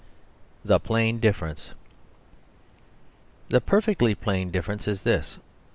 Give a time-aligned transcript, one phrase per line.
[0.65, 1.75] The Plain Difference
[3.49, 5.37] The perfectly plain difference is this.